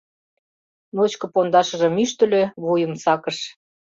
[0.95, 3.37] Ночко пондашыжым ӱштыльӧ, вуйым сакыш.